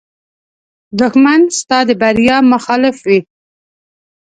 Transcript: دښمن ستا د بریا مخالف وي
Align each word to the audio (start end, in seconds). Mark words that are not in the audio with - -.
دښمن 0.99 1.41
ستا 1.59 1.77
د 1.87 1.89
بریا 2.01 2.37
مخالف 2.51 2.97
وي 3.07 3.19